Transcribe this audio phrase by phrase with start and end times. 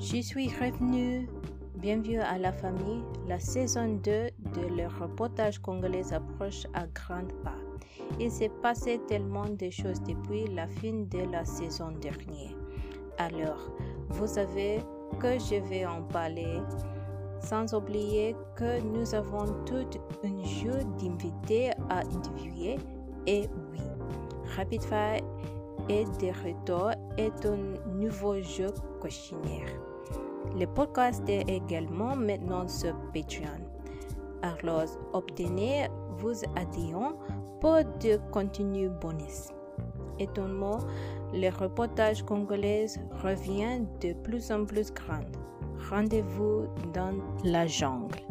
[0.00, 1.28] Je suis revenu.
[1.74, 3.02] Bienvenue à la famille.
[3.26, 7.58] La saison 2 de le reportage congolais approche à grands pas.
[8.20, 12.54] Il s'est passé tellement de choses depuis la fin de la saison dernière.
[13.18, 13.72] Alors,
[14.10, 14.78] vous savez
[15.18, 16.60] que je vais en parler.
[17.40, 19.88] Sans oublier que nous avons tout
[20.22, 22.76] un jeu d'invités à interviewer.
[23.26, 23.80] Et oui,
[24.56, 25.24] Rapid Fire
[25.88, 28.68] est de retour et un nouveau jeu
[29.02, 29.87] questionnaire.
[30.58, 33.60] Le podcast est également maintenant sur Patreon.
[34.42, 35.88] Alors, obtenez
[36.18, 37.16] vos adhésions
[37.60, 39.48] pour de contenu bonus.
[40.18, 40.78] Étonnamment,
[41.32, 42.86] le reportage congolais
[43.22, 45.24] revient de plus en plus grand.
[45.90, 48.27] Rendez-vous dans la jungle.